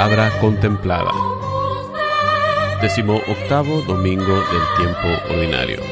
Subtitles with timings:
[0.00, 1.12] La palabra contemplada.
[2.80, 5.82] Décimo octavo domingo del tiempo ordinario.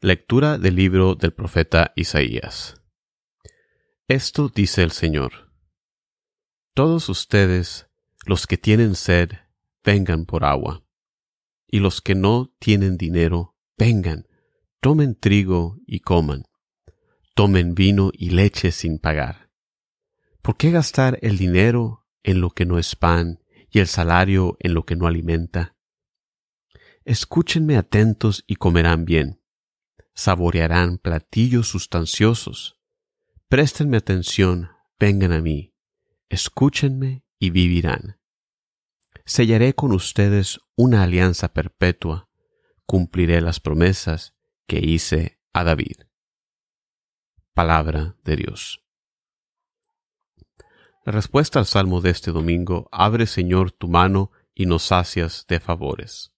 [0.00, 2.80] Lectura del libro del profeta Isaías.
[4.06, 5.50] Esto dice el Señor.
[6.74, 7.88] Todos ustedes,
[8.24, 9.30] los que tienen sed,
[9.82, 10.84] vengan por agua.
[11.66, 14.28] Y los que no tienen dinero, vengan,
[14.80, 16.44] tomen trigo y coman.
[17.38, 19.48] Tomen vino y leche sin pagar.
[20.42, 23.38] ¿Por qué gastar el dinero en lo que no es pan
[23.70, 25.76] y el salario en lo que no alimenta?
[27.04, 29.38] Escúchenme atentos y comerán bien
[30.18, 32.80] saborearán platillos sustanciosos.
[33.46, 35.76] Préstenme atención, vengan a mí,
[36.28, 38.18] escúchenme y vivirán.
[39.24, 42.28] Sellaré con ustedes una alianza perpetua,
[42.84, 44.34] cumpliré las promesas
[44.66, 46.07] que hice a David.
[47.58, 48.84] Palabra de Dios.
[51.04, 55.58] La respuesta al salmo de este domingo, abre Señor tu mano y nos sacias de
[55.58, 56.30] favores.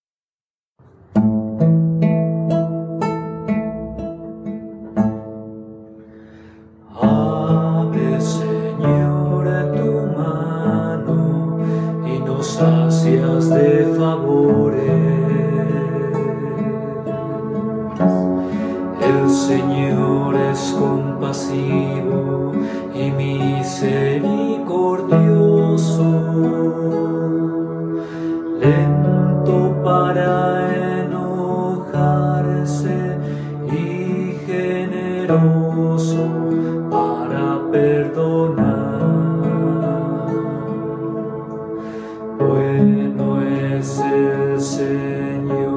[22.94, 26.10] Y misericordioso,
[28.60, 33.16] lento para enojarse
[33.72, 36.28] y generoso
[36.90, 39.00] para perdonar.
[42.38, 45.69] Bueno es el Señor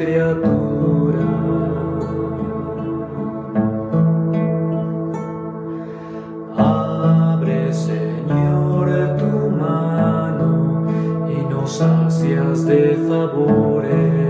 [0.00, 1.24] sus criaturas.
[6.56, 10.86] Abre, Señor, tu mano
[11.28, 14.29] y nos sacias de favores.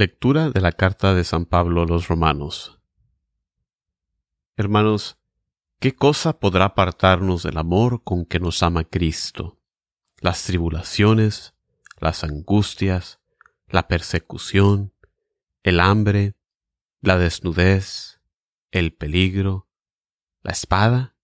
[0.00, 2.80] Lectura de la carta de San Pablo a los Romanos.
[4.56, 5.18] Hermanos,
[5.78, 9.60] ¿qué cosa podrá apartarnos del amor con que nos ama Cristo?
[10.18, 11.52] Las tribulaciones,
[11.98, 13.20] las angustias,
[13.68, 14.94] la persecución,
[15.64, 16.34] el hambre,
[17.02, 18.22] la desnudez,
[18.70, 19.68] el peligro,
[20.42, 21.14] la espada.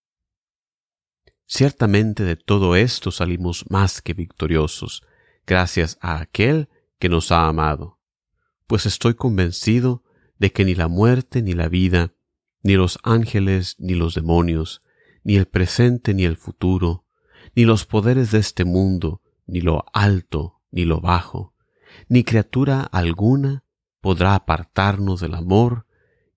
[1.47, 5.03] Ciertamente de todo esto salimos más que victoriosos,
[5.47, 6.69] gracias a aquel
[6.99, 7.96] que nos ha amado
[8.67, 10.03] pues estoy convencido
[10.39, 12.13] de que ni la muerte ni la vida,
[12.63, 14.83] ni los ángeles ni los demonios,
[15.23, 17.05] ni el presente ni el futuro,
[17.55, 21.55] ni los poderes de este mundo, ni lo alto ni lo bajo,
[22.09, 23.65] ni criatura alguna
[24.01, 25.87] podrá apartarnos del amor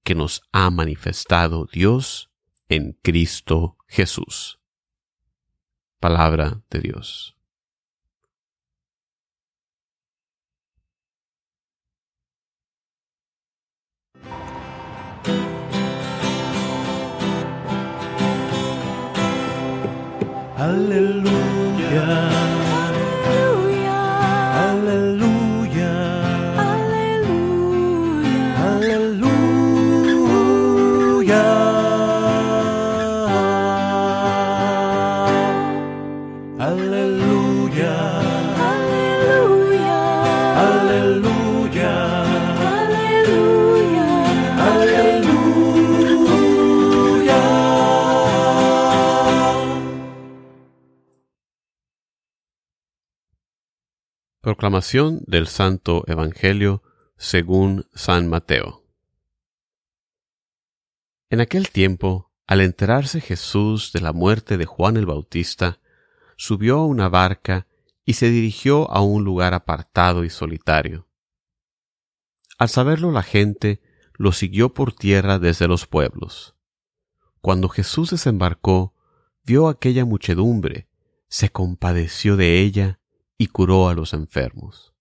[0.03, 2.31] que nos ha manifestado Dios
[2.67, 4.59] en Cristo Jesús.
[5.99, 7.38] Palabra de Dios.
[20.59, 22.38] Aleluya.
[54.49, 56.81] Proclamación del Santo Evangelio
[57.17, 58.83] según San Mateo.
[61.29, 65.81] En aquel tiempo, al enterarse Jesús de la muerte de Juan el Bautista,
[66.35, 67.67] subió a una barca
[68.05, 71.07] y se dirigió a un lugar apartado y solitario.
[72.57, 76.55] Al saberlo la gente lo siguió por tierra desde los pueblos.
[77.39, 78.95] Cuando Jesús desembarcó,
[79.43, 80.89] vio aquella muchedumbre,
[81.27, 82.98] se compadeció de ella
[83.39, 84.94] y curó a los enfermos.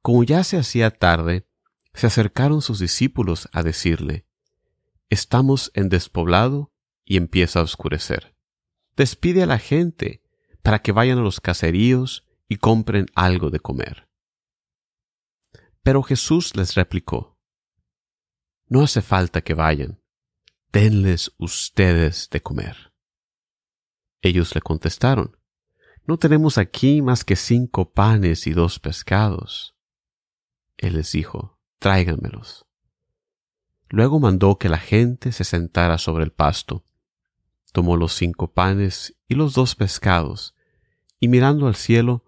[0.00, 1.46] Como ya se hacía tarde,
[1.92, 4.26] se acercaron sus discípulos a decirle,
[5.10, 6.72] Estamos en despoblado
[7.04, 8.36] y empieza a oscurecer.
[8.96, 10.22] Despide a la gente
[10.62, 14.08] para que vayan a los caseríos y compren algo de comer.
[15.82, 17.38] Pero Jesús les replicó,
[18.66, 20.00] No hace falta que vayan,
[20.72, 22.94] denles ustedes de comer.
[24.22, 25.36] Ellos le contestaron,
[26.06, 29.74] No tenemos aquí más que cinco panes y dos pescados.
[30.76, 32.66] Él les dijo, Tráiganmelos.
[33.88, 36.84] Luego mandó que la gente se sentara sobre el pasto.
[37.72, 40.54] Tomó los cinco panes y los dos pescados,
[41.20, 42.22] y mirando al cielo,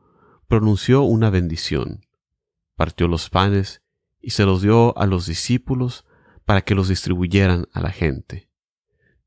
[0.49, 2.07] pronunció una bendición.
[2.77, 3.83] Partió los panes
[4.21, 6.07] y se los dio a los discípulos
[6.47, 8.49] para que los distribuyeran a la gente.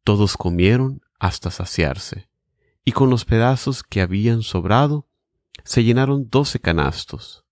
[0.03, 2.28] Todos comieron hasta saciarse,
[2.89, 5.07] y con los pedazos que habían sobrado,
[5.63, 7.45] se llenaron doce canastos.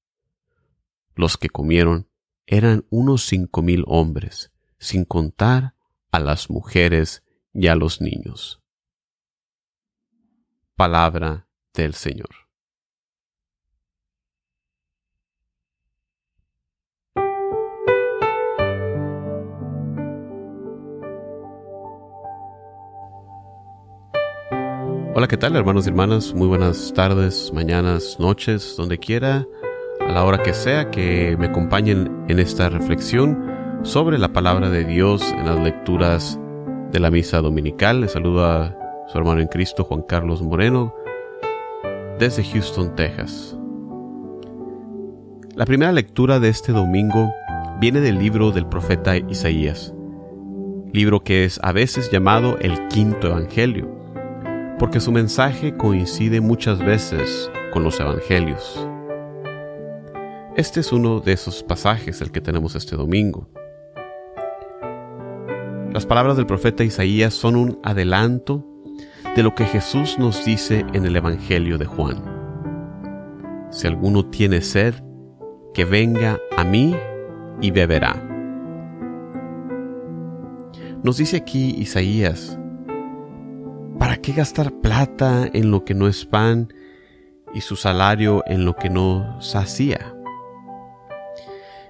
[1.13, 2.09] Los que comieron
[2.47, 5.75] eran unos cinco mil hombres, sin contar
[6.09, 7.23] a las mujeres
[7.53, 8.63] y a los niños.
[10.75, 12.46] Palabra del Señor.
[25.17, 26.35] Hola, ¿qué tal hermanos y hermanas?
[26.35, 29.47] Muy buenas tardes, mañanas, noches, donde quiera,
[29.99, 33.43] a la hora que sea que me acompañen en esta reflexión
[33.81, 36.39] sobre la palabra de Dios en las lecturas
[36.91, 38.01] de la misa dominical.
[38.01, 38.77] Les saludo a
[39.07, 40.93] su hermano en Cristo, Juan Carlos Moreno,
[42.19, 43.57] desde Houston, Texas.
[45.55, 47.33] La primera lectura de este domingo
[47.81, 49.95] viene del libro del profeta Isaías,
[50.93, 53.96] libro que es a veces llamado el quinto evangelio,
[54.79, 58.87] porque su mensaje coincide muchas veces con los evangelios.
[60.55, 63.47] Este es uno de esos pasajes el que tenemos este domingo.
[65.93, 68.65] Las palabras del profeta Isaías son un adelanto
[69.35, 72.23] de lo que Jesús nos dice en el Evangelio de Juan.
[73.71, 74.95] Si alguno tiene sed,
[75.73, 76.95] que venga a mí
[77.61, 78.15] y beberá.
[81.03, 82.66] Nos dice aquí Isaías, ¿para
[84.33, 86.73] gastar plata en lo que no es pan
[87.53, 90.13] y su salario en lo que no sacía?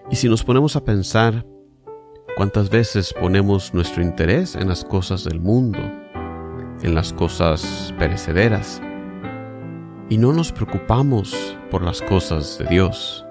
[0.09, 1.45] Y si nos ponemos a pensar,
[2.37, 5.79] ¿cuántas veces ponemos nuestro interés en las cosas del mundo,
[6.81, 8.81] en las cosas perecederas,
[10.09, 13.25] y no nos preocupamos por las cosas de Dios?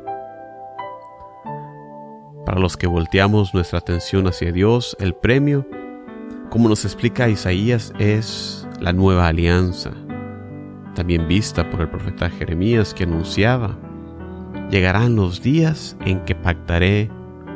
[2.45, 5.67] Para los que volteamos nuestra atención hacia Dios, el premio,
[6.51, 9.93] como nos explica Isaías, es la nueva alianza,
[10.95, 13.77] también vista por el profeta Jeremías que anunciaba,
[14.71, 17.11] llegarán los días en que pactaré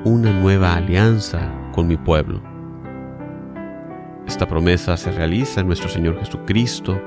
[0.05, 2.43] una nueva alianza con mi pueblo.
[4.27, 7.01] Esta promesa se realiza en nuestro Señor Jesucristo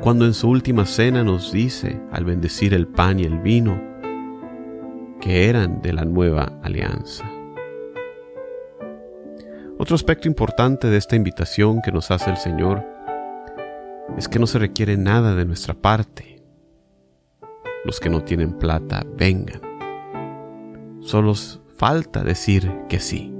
[0.00, 3.80] cuando en su última cena nos dice, al bendecir el pan y el vino,
[5.20, 7.24] que eran de la nueva alianza.
[9.78, 12.93] Otro aspecto importante de esta invitación que nos hace el Señor
[14.16, 16.42] es que no se requiere nada de nuestra parte.
[17.84, 19.60] Los que no tienen plata, vengan.
[21.00, 21.34] Solo
[21.76, 23.34] falta decir que sí.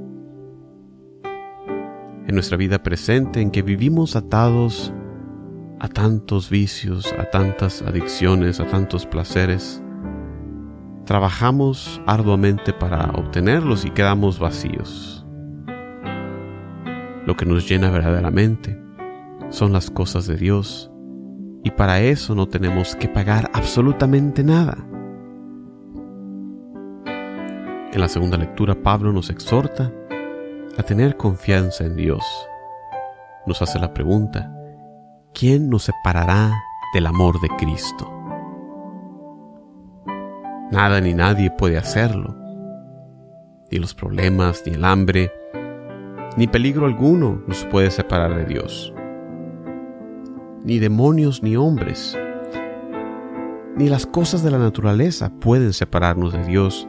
[2.27, 4.93] en nuestra vida presente en que vivimos atados
[5.79, 9.83] a tantos vicios, a tantas adicciones, a tantos placeres.
[11.05, 15.27] Trabajamos arduamente para obtenerlos y quedamos vacíos.
[17.27, 18.84] Lo que nos llena verdaderamente
[19.55, 20.91] son las cosas de Dios
[21.63, 24.77] y para eso no tenemos que pagar absolutamente nada.
[27.93, 29.93] En la segunda lectura Pablo nos exhorta
[30.77, 32.25] a tener confianza en Dios.
[33.47, 34.53] Nos hace la pregunta,
[35.33, 36.53] ¿quién nos separará
[36.93, 38.11] del amor de Cristo?
[40.73, 42.35] Nada ni nadie puede hacerlo.
[43.71, 45.33] Ni los problemas, ni el hambre,
[46.37, 48.94] ni peligro alguno nos puede separar de Dios.
[50.65, 52.19] Ni demonios ni hombres,
[53.77, 56.89] ni las cosas de la naturaleza pueden separarnos de Dios,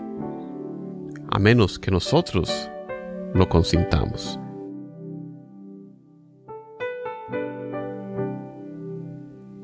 [1.30, 2.72] a menos que nosotros
[3.34, 4.40] lo consintamos.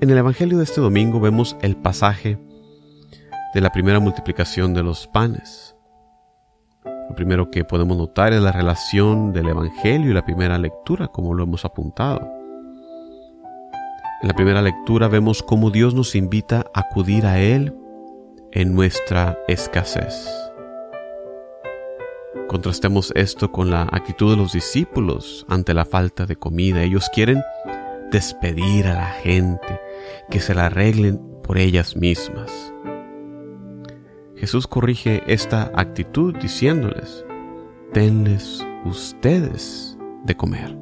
[0.02, 2.38] En el Evangelio de este domingo vemos el pasaje
[3.54, 5.74] de la primera multiplicación de los panes.
[6.84, 11.34] Lo primero que podemos notar es la relación del Evangelio y la primera lectura, como
[11.34, 12.41] lo hemos apuntado.
[14.22, 17.76] En la primera lectura vemos cómo Dios nos invita a acudir a Él
[18.52, 20.30] en nuestra escasez.
[22.48, 26.84] Contrastemos esto con la actitud de los discípulos ante la falta de comida.
[26.84, 27.42] Ellos quieren
[28.12, 29.80] despedir a la gente,
[30.30, 32.72] que se la arreglen por ellas mismas.
[34.36, 37.26] Jesús corrige esta actitud diciéndoles,
[37.92, 40.78] denles ustedes de comer.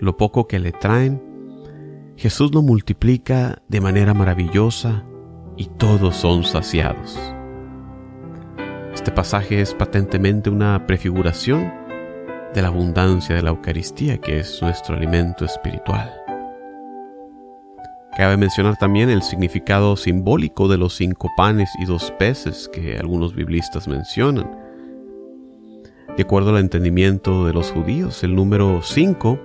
[0.00, 1.31] Lo poco que le traen,
[2.16, 5.04] Jesús lo multiplica de manera maravillosa
[5.56, 7.18] y todos son saciados.
[8.94, 11.72] Este pasaje es patentemente una prefiguración
[12.54, 16.12] de la abundancia de la Eucaristía, que es nuestro alimento espiritual.
[18.16, 23.34] Cabe mencionar también el significado simbólico de los cinco panes y dos peces que algunos
[23.34, 24.50] biblistas mencionan.
[26.16, 29.40] De acuerdo al entendimiento de los judíos, el número cinco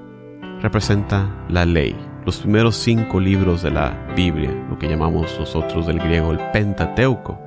[0.61, 1.95] representa la ley,
[2.27, 7.39] los primeros cinco libros de la Biblia, lo que llamamos nosotros del griego el Pentateuco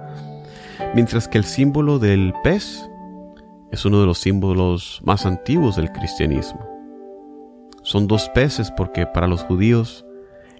[0.95, 2.89] mientras que el símbolo del pez
[3.71, 6.67] es uno de los símbolos más antiguos del cristianismo.
[7.83, 10.05] Son dos peces porque para los judíos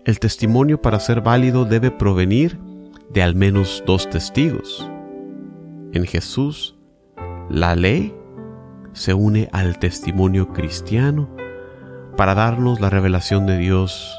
[0.05, 2.59] el testimonio para ser válido debe provenir
[3.11, 4.89] de al menos dos testigos.
[5.93, 6.77] En Jesús,
[7.49, 8.15] la ley
[8.93, 11.40] se une al testimonio cristiano
[12.17, 14.19] para darnos la revelación de Dios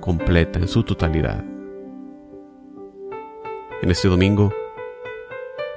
[0.00, 1.44] completa en su totalidad.
[3.82, 4.52] En este domingo,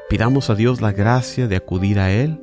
[0.10, 2.42] Pidamos a Dios la gracia de acudir a Él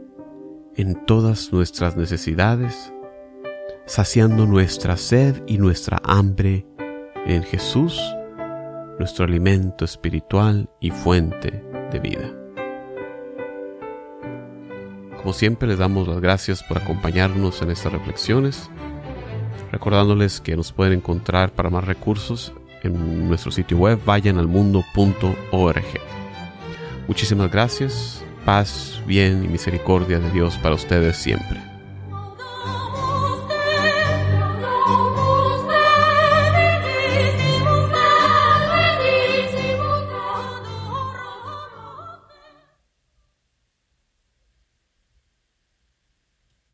[0.76, 2.92] en todas nuestras necesidades,
[3.86, 6.64] saciando nuestra sed y nuestra hambre
[7.26, 8.00] en Jesús,
[9.00, 12.32] nuestro alimento espiritual y fuente de vida.
[15.16, 18.70] Como siempre les damos las gracias por acompañarnos en estas reflexiones,
[19.73, 25.85] recordándoles que nos pueden encontrar para más recursos en nuestro sitio web vayanalmundo.org.
[27.08, 31.65] Muchísimas gracias, paz, bien y misericordia de Dios para ustedes siempre.